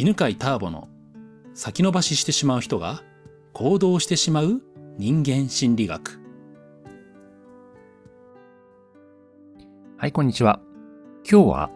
[0.00, 0.88] 犬飼ターボの
[1.52, 3.02] 先延ばししてしまう人が
[3.52, 4.62] 行動してしまう
[4.96, 6.18] 人間心理学。
[9.98, 10.58] はい、こんにちは。
[11.30, 11.70] 今日は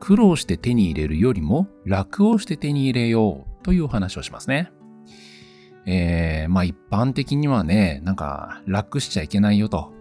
[0.00, 4.72] 苦労して手に入れるよりも楽をして手に入れようというお話をしますね。
[5.84, 9.92] えー、まあ一般的にはね、なんか楽しちゃいけないよと。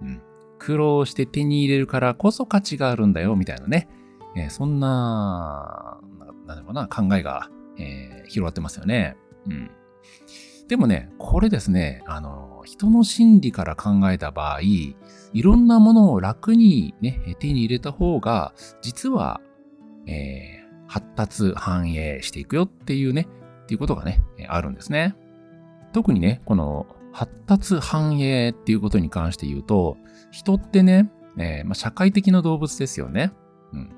[0.00, 0.22] うん。
[0.60, 3.88] 苦労して手に入れるからこそ価値があるんだよ、みたいなね。
[4.36, 5.98] えー、そんな、
[6.46, 9.16] なんだろうな、考えが、えー、広がってますよね。
[9.46, 9.70] うん。
[10.68, 14.96] でもね、これですね、あの、人の心理から考えた場合、い
[15.34, 19.40] ろんなものを楽にね、手に入れた方が、実は、
[20.06, 23.28] えー、発達、繁栄していくよっていうね、
[23.64, 25.14] っていうことがね、あるんですね。
[25.92, 29.96] 特にね、この発達繁栄っていうことに関して言うと、
[30.30, 33.32] 人ってね、えー、まあ、社会的な動物ですよね。
[33.72, 33.95] うん。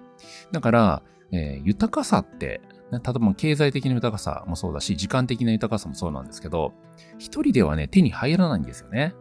[0.53, 6.73] だから、えー、豊かさって、ね例えば経済的な豊かさもそうだし、時間的な豊かさもそうなんですけど、
[7.19, 9.15] 一人ではね、手に入らないんですよね。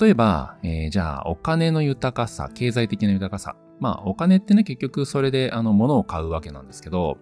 [0.00, 3.56] 例えば、えー、じゃあ、お金の豊かさ、経済的な豊かさ。
[3.80, 7.18] まあ、お金ってね、結局それで、あの、物を買うわけなんですけど、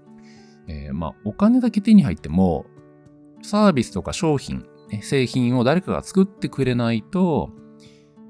[0.68, 2.66] えー、まあ、お金だけ手に入っても、
[3.42, 4.64] サービスとか商品、
[5.00, 7.50] 製品を誰かが作ってくれないと、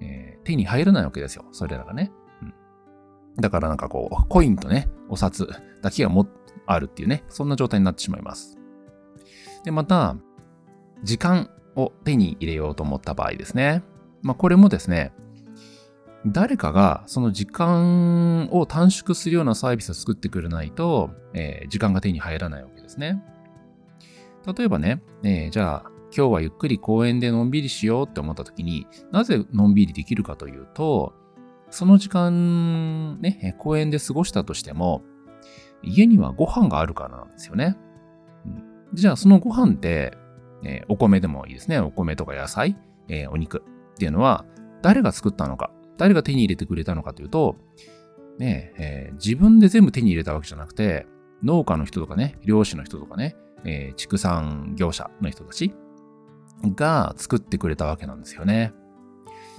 [0.01, 1.45] えー、手に入らないわけですよ。
[1.53, 2.11] それらがね。
[3.39, 5.49] だからなんかこう、コインとね、お札
[5.81, 6.27] だけがも
[6.67, 8.59] あるっていうね、そんな状態になってしまいます。
[9.65, 10.17] で、また、
[11.03, 13.83] 時間を手に入れようと思った場合ですね。
[14.23, 15.13] まあこれもですね、
[16.27, 23.23] 誰かがその時間を短縮するようなサービスを作ってくれないと、えー、時間が手に入らないわけですね。
[24.57, 31.13] 例えばね、えー、じゃあ今日はゆっくり公園でのんびりしようって思った時になぜのんびりできるかというと、
[31.73, 35.03] その時間ね、公園で過ごしたとしても、
[35.83, 37.77] 家にはご飯があるからなんですよね。
[38.45, 40.17] うん、じゃあそのご飯って、
[40.65, 41.81] えー、お米でもいいですね。
[41.81, 42.77] お米とか野菜、
[43.09, 44.45] えー、お肉っていうのは
[44.83, 47.57] 誰が作ったのか、誰が手に入れてくれたのかというと、
[48.39, 51.07] ねえー、自分で全部手に入れたわけじゃなくて、
[51.43, 53.35] 農家の人とかね、漁師の人とかね、
[53.65, 55.73] えー、畜産業者の人たち
[56.77, 58.73] が作ってくれたわけなんですよね。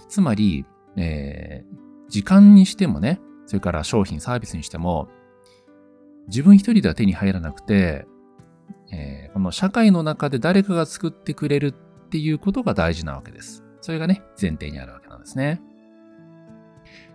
[0.10, 0.66] つまり、
[0.96, 1.83] えー、
[2.14, 5.08] 時間にしてもね、それから商品、サービスにしても、
[6.28, 8.06] 自分一人では手に入らなくて、
[8.92, 13.64] えー、この社会の中で誰かが作ってくれるっていうことが大事なわけです。
[13.82, 15.60] それがね、前提にあるわけなんですね。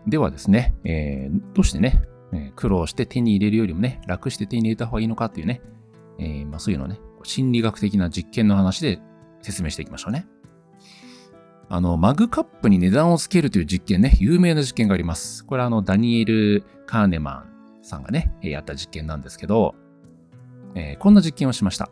[0.08, 5.62] ではですね、えー、どうしてね、え苦労して手に入れるよりもね、楽して手に入れた方がいいのかっていうね、
[6.18, 8.98] えー、まあ、そういうのね、心理学的な実験の話で
[9.42, 10.26] 説明していきましょうね。
[11.70, 15.44] あの、マグカップに値段をつけるという実験ね、有名な実験があります。
[15.44, 17.50] これはあの、ダニエル・カーネマン
[17.82, 19.74] さんがね、やった実験なんですけど、
[20.74, 21.90] えー、こんな実験をしました。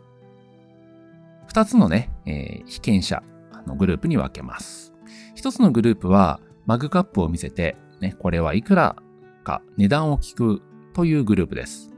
[1.47, 3.21] 二つのね、えー、被験者
[3.67, 4.93] のグループに分けます。
[5.35, 8.95] 一つのグループは、マグカップを見せて、ね、これはいくら
[9.43, 10.61] か値段を聞く
[10.93, 11.91] というグループです。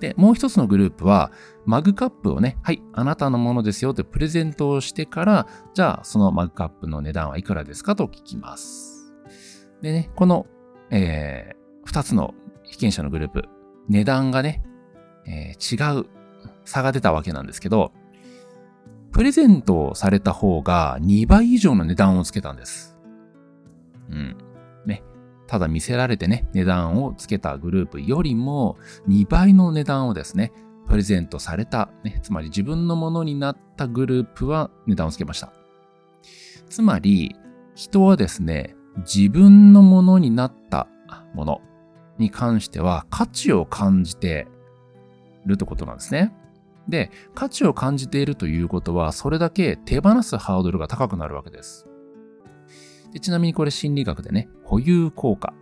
[0.00, 1.30] で、もう一つのグループは、
[1.66, 9.12] マグカップをね、はい、あなたのものですよってプレゼントをしてから、じゃあ、そのマグカップの値段はいくらですかと聞きます。
[9.82, 10.46] でね、この、
[10.90, 12.34] えー、二つの
[12.64, 13.44] 被験者のグループ、
[13.88, 14.62] 値段がね、
[15.26, 16.06] えー、違う
[16.64, 17.92] 差が出たわけなんですけど、
[19.12, 22.96] プレゼントをされた方が2倍以上の値段をつけたんです。
[24.10, 24.36] うん。
[24.86, 25.02] ね
[25.46, 28.78] ただ見せられてね、値段をつけたグループよりも
[29.08, 30.52] 2倍の値段をですね、
[30.90, 35.52] プレゼントされた、ね、つまり自分のものになったグループは値段をつけました。
[36.68, 37.36] つまり、
[37.76, 40.88] 人はですね、自分のものになった
[41.32, 41.60] もの
[42.18, 44.48] に関しては価値を感じて
[45.46, 46.34] いるということなんですね。
[46.88, 51.86] で、価値を感じているということは、それだけ手放すハードルが高くなるわけです。
[53.12, 55.54] でちなみにこれ心理学でね、保有効果。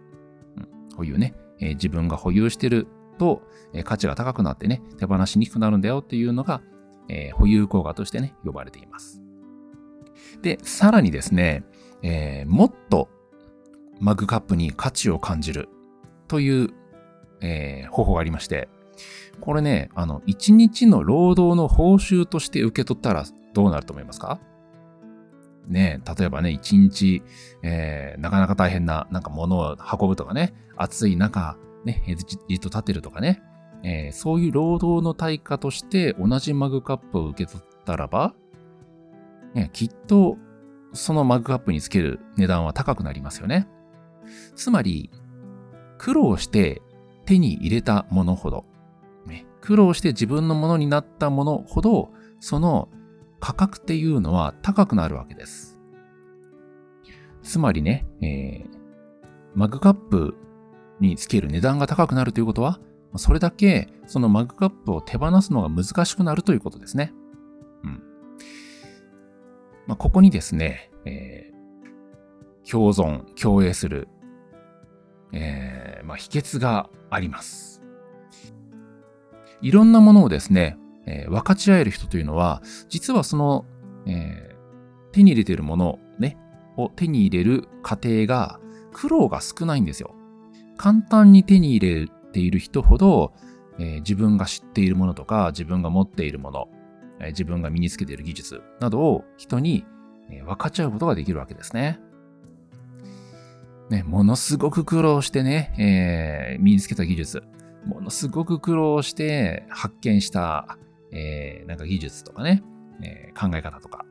[0.56, 2.86] うん、保有ね、えー、自分が保有してる
[3.18, 3.42] と、
[3.74, 6.62] え、価値が高くなってね、手放しにくくなるんだよっていうのが、
[7.08, 9.22] えー、保有効果としてね、呼ばれています。
[10.40, 11.64] で、さらにですね、
[12.02, 13.08] えもっと
[14.00, 15.68] マグカップに価値を感じる
[16.28, 16.70] という、
[17.40, 18.68] え方法がありまして、
[19.40, 23.24] これね、あの、一日の労働の報酬として受け取ったら
[23.54, 24.40] どうなると思いますか？
[25.66, 27.22] ね、例えばね、一日、
[27.62, 33.42] えー、なかなか大変な、なんか物を運ぶとかね、暑い中、ね、じっと立てるとかね、
[33.82, 38.34] えー、そういう労働の対価として同じマグカップを受け取ったらば、
[39.54, 40.36] ね、きっと
[40.92, 43.68] そのマグカップにつける値段は高くなりますよね。
[44.54, 45.10] つまり、
[45.96, 46.82] 苦労して
[47.24, 48.64] 手に入れたものほど、
[49.26, 52.10] ね、苦労して自分のものになったものほど、
[52.40, 52.88] その
[53.40, 55.80] 価格っていうのは高くなるわけです。
[57.42, 58.78] つまりね、えー、
[59.54, 60.34] マグカップ
[61.00, 62.80] につける値段が高くなるということは、
[63.16, 67.12] それだけそのマグカップを手放すのが難しくなるということですね。
[67.84, 68.02] うん。
[69.86, 74.08] まあ、ここにですね、えー、共存、共栄する、
[75.32, 77.82] えー、まあ、秘訣があります。
[79.60, 83.64] いろんなものをですね、えー、分かち合える人というのは、実はその、
[84.06, 86.36] えー、手に入れているもの、ね、
[86.76, 88.60] を手に入れる過程が
[88.92, 90.14] 苦労が少ないんですよ。
[90.78, 93.34] 簡単に手に入れている人ほど、
[93.78, 96.68] えー、自分が知っているものとか、自分が持っているもの、
[97.20, 99.84] えー、自分が身につけている技術などを人に、
[100.30, 102.00] えー、分かっちゃうことができるわけですね。
[103.90, 107.42] ね、ものすごく苦労してね、えー、身につけた技術、
[107.86, 110.76] ものすごく苦労して発見した、
[111.10, 112.62] えー、なんか技術とかね、
[113.02, 114.04] えー、考え方とか、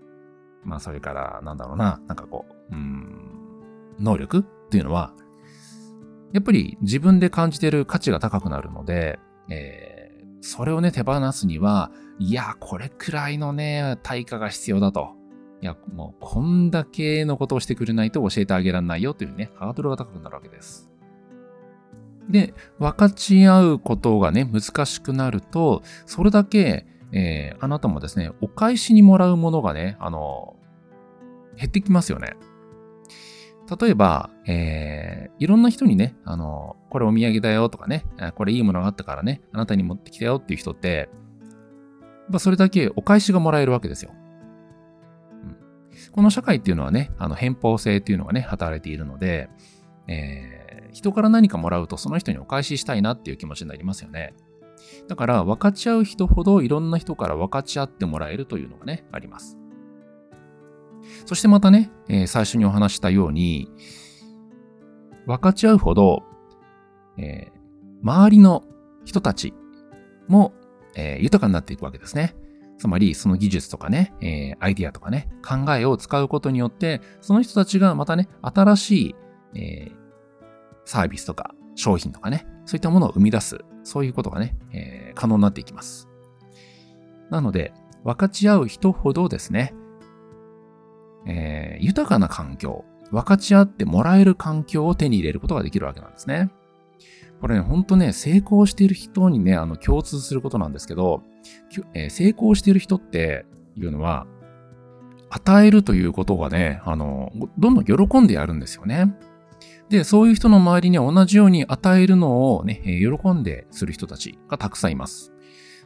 [0.64, 5.14] まあそれから、なんだろうな、なんかこう、うん、能力っていうのは、
[6.33, 9.19] やっぱり自分で感じてる価値が高くなるので、
[9.50, 15.15] えー、それをね、手放すには、いや、これくらいのね、対価が必要だと。
[15.62, 20.91] いや、もう、こんだけのことをしてくれないと教えてあげられないよというね、ハードルが高くなるわけです。
[22.30, 30.57] で、分かち合うことがね、難しくなると、それだけ、えー、あなたもですね、お返しにもらうものがね、あの、
[31.56, 32.35] 減ってきますよね。
[33.80, 38.06] 例えば、えー、いろんな人にね、あの、これお土産だよとかね、
[38.36, 41.10] これいいものがあったからね、あなたに持ってきたよっていう人って、
[42.30, 44.12] まあ、それだけお返しがもらえるわけですよ。
[45.44, 45.58] うん、
[46.12, 49.50] この社会っていうのはね、あの偏方性っていうのがね、働いているので、
[50.08, 54.34] えー、人から何かもらうとその人にお返ししたいなっていう気持ちになりますよね。
[55.08, 59.58] だから分かち合う人ほどいろんな人から分かち合ってもらえるというのがね、あります。
[61.25, 63.71] そしてまたね、えー、最初にお話したように、
[65.25, 66.24] 分かち合うほど、
[67.18, 67.59] えー、
[68.01, 68.63] 周りの
[69.06, 69.54] 人たち
[70.27, 70.54] も、
[70.95, 72.36] えー、豊かになっていくわけですね。
[72.77, 79.15] つまり、その技術とかね、えー、アイディアとかね、考えを使うことによって、その人たちがまたね、新しい、
[79.56, 79.95] えー、
[80.86, 86.07] サービスとか商品とかね、そういったものを生み出す、そういうことがね、えー、可能になっていきます。
[87.30, 87.74] なので、
[88.04, 89.74] 分かち合う人ほどですね、
[91.27, 96.50] えー、豊かな環境、分かち合ってもらえる環境を手に入れることができるわけなんですね。
[97.41, 101.24] これね、ほんとね、成功している人にね、あの、共通することなんですけど、
[101.94, 103.45] えー、成功している人って
[103.75, 104.25] いうのは、
[105.29, 109.15] 与えるということがね、あの、どんどん喜んでやるんですよね。
[109.89, 115.33] で、そういう人の周りには同じように与えるのをね、喜んでする人たちがたくさんいます。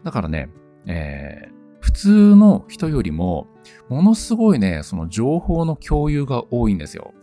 [0.04, 0.50] だからね、
[0.86, 1.61] えー、
[1.92, 3.48] 普通の人よりも、
[3.90, 7.14] ものすごいね、その情報の共有が多いんですよ。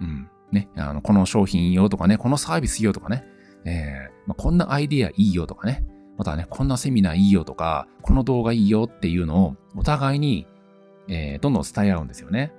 [0.00, 0.28] うん。
[0.50, 3.24] ね、あの、この商品いいよとかね、このサービスいいよとかね、
[3.66, 5.84] えー、まあ、こんなアイディアいいよとかね、
[6.16, 10.46] またね、こんなセミナーいいよとか、この動画いいよっていうのをお互いに、
[11.08, 12.52] えー、どんどん伝え合うんですよね。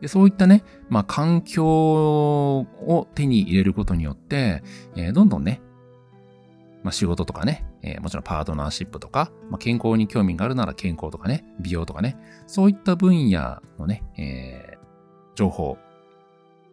[0.00, 4.62] でそういったね、まあ、環境を手に入れることによって、
[4.94, 5.60] えー、どんどんね、
[6.84, 12.16] まあ、仕事とかね、えー、もちろんパートナーシップとか、まあ、健康に興味があるなら健康とかね、美容とかね、
[12.46, 14.78] そういった分野のね、えー、
[15.34, 15.78] 情報、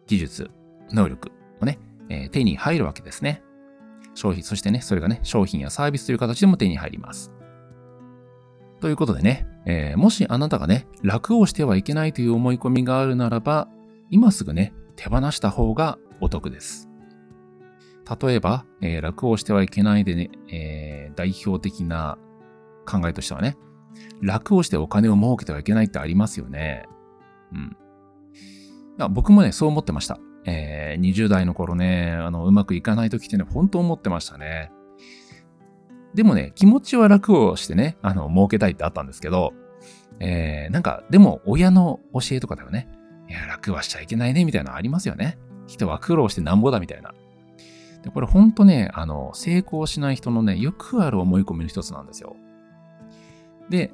[0.06, 0.50] 技術、
[0.90, 3.42] 能力をね、えー、手に入るわけですね。
[4.14, 7.30] 商品、そしてね、それがね、商品やサービスという形でも手に入ります。
[8.80, 13.68] ということでね、えー、もしあなたがね、楽をしてはいけないという思い込みがあるならば、
[14.10, 16.88] 今すぐね、手放した方がお得です。
[18.08, 22.18] 例えば、えー、楽をしてはいけないでね、えー、代表的な
[22.86, 23.56] 考えとしてはね、
[24.22, 26.86] 楽をしてお金を儲けてはいけないってありますよね。
[27.52, 27.76] うん。
[29.12, 30.18] 僕もね、そう思ってました。
[30.46, 34.70] えー、20代の頃ね、あの、うまくいかない時ってね、本当思ってましたね。
[36.14, 39.52] でもね、気持ちは楽をしてね、あの、儲けたいってあったんですけど、
[40.20, 42.88] えー、なんか、でも、親の教えとかだよね。
[43.28, 45.36] いや、楽はしちゃいけないね、みたいなのありますよね。
[45.66, 47.12] 人は苦労してなんぼだ、みたいな。
[48.06, 52.36] で、これほんとね、あの、成功しない人のね、よくある思い込みの一つなんですよ。
[53.68, 53.92] で、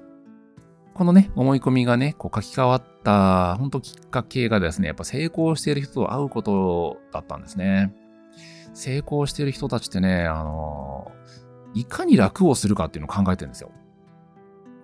[0.93, 7.95] このね、思い込みがね、こう書き換わった、本当きっかけがですね、やっぱ成功している人と会うことだったんですね。
[8.75, 11.11] 成功している人たちってね、あの、
[11.73, 13.71] いかに楽をするかっていうのを考えてるんですよ。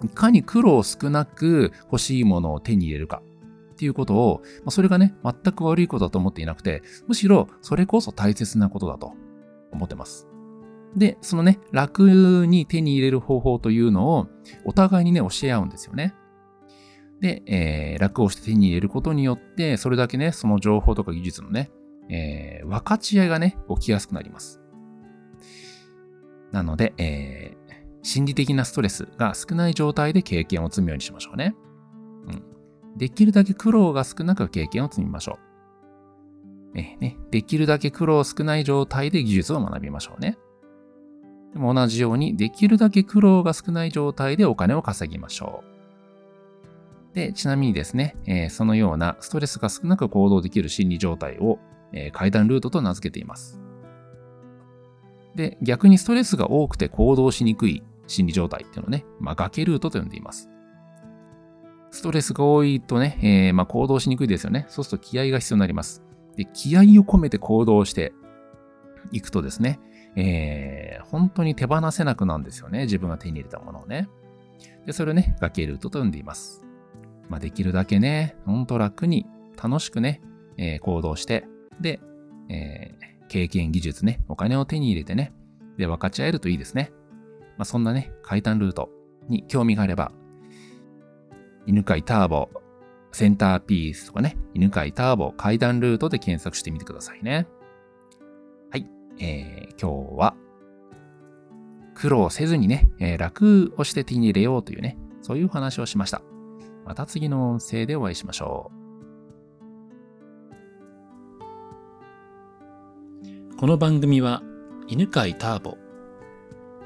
[0.03, 3.21] いかに苦労少なく欲しいものを手に入れるか。
[3.79, 9.13] っていうことを、まあ、それがね、全く悪いことだと思っていなくて、むしろそれこそ大切なことだと
[9.71, 10.27] 思ってます。
[10.97, 14.27] で、そのね、楽に手に入れる方法というのを
[14.65, 16.13] お互いにね、教え合うんですよね。
[17.21, 21.71] で、えー、楽をして手に入れることによって、それだけね、その情報とか技術のね、
[22.11, 24.61] えー、分かち合いがね、起きやすくなります。
[26.51, 27.69] なので、えー、
[28.03, 31.55] 心理的なストレスが少ない状態で経験を積むようにしましょうね。
[32.99, 35.39] できるだけ苦労が少なく経験を積みましょ
[36.75, 36.79] う。
[36.79, 40.37] え、ね、できるだけ苦労少ない状態で技術を学びましょうね。
[41.53, 45.63] でも同じように、できるだけ苦労が少ない状態でお金を稼ぎましょ
[47.13, 47.15] う。
[47.15, 51.59] で、ちなみにですね、えー、そのようなストレスが少なく行動できる心理状態を、
[51.93, 53.59] えー、階段ルートと名付けています。
[55.35, 60.51] で、逆にストレスが多くて行動しにくい心理状態っていうのをね、まあ、崖ルートと呼んでいます。
[61.91, 64.67] ストレスが多いとね、えー、まあ、行動しにくいですよね。
[64.69, 66.03] そうすると気合が必要になります。
[66.37, 68.13] で、気合を込めて行動して
[69.13, 69.81] いくとですね、
[70.17, 72.83] えー、本当に手放せなくなんですよね。
[72.83, 74.09] 自分が手に入れたものをね。
[74.87, 76.65] で、それをね、崖ルートと呼んでいます。
[77.29, 79.27] まあ、できるだけね、ほんと楽に、
[79.63, 80.21] 楽しくね、
[80.57, 81.45] えー、行動して、
[81.81, 82.01] で、
[82.49, 85.33] えー、経験、技術ね、お金を手に入れてね、
[85.77, 86.93] で、分かち合えるといいですね。
[87.57, 88.91] まあ、そんなね、階段ルート
[89.29, 90.13] に興味があれば、
[91.69, 92.49] 犬飼ターボ、
[93.13, 97.47] センターピースとかね、犬飼ターボ階段ルートで検索してみてくださいね。
[98.71, 98.87] はい
[99.21, 100.35] えー、今日は
[101.95, 106.23] 苦労せずにね、えー、楽をして手に入れようというね、そういう話をしました。
[106.87, 108.73] また次の音声でお会いしましょ
[113.53, 113.57] う。
[113.59, 114.43] この番組は
[114.87, 115.77] 犬飼ターボ、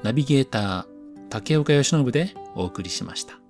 [0.03, 0.85] ナビゲーター
[1.29, 3.42] 竹岡由伸でお送りしました。